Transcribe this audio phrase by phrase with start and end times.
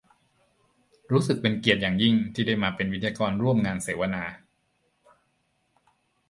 [1.11, 4.23] รู้สึกเป็นเกียรติอย่างยิ่ง ที่ได้มาเป็นวิทยากรร่วมงานเสาวนา